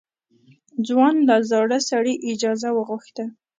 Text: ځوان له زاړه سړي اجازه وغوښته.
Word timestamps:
ځوان 0.87 1.15
له 1.27 1.35
زاړه 1.49 1.79
سړي 1.89 2.13
اجازه 2.31 2.69
وغوښته. 2.73 3.25